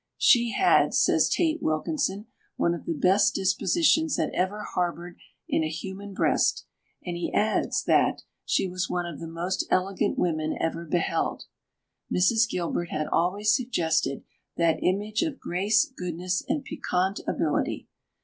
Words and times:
"She 0.17 0.49
had," 0.49 0.95
says 0.95 1.29
Tate 1.29 1.61
Wilkinson, 1.61 2.25
"one 2.55 2.73
of 2.73 2.85
the 2.85 2.91
best 2.95 3.35
dispositions 3.35 4.15
that 4.15 4.33
ever 4.33 4.63
harboured 4.63 5.19
in 5.47 5.63
a 5.63 5.69
human 5.69 6.15
breast"; 6.15 6.65
and 7.05 7.15
he 7.15 7.31
adds 7.31 7.83
that 7.83 8.23
"she 8.43 8.67
was 8.67 8.89
one 8.89 9.05
of 9.05 9.19
the 9.19 9.27
most 9.27 9.63
elegant 9.69 10.17
women 10.17 10.57
ever 10.59 10.85
beheld." 10.85 11.43
Mrs. 12.11 12.49
Gilbert[Pg 12.51 12.89
376] 12.89 12.91
has 12.97 13.07
always 13.11 13.55
suggested 13.55 14.23
that 14.57 14.79
image 14.81 15.21
of 15.21 15.39
grace, 15.39 15.85
goodness, 15.95 16.43
and 16.49 16.65
piquant 16.65 17.19
ability. 17.27 17.87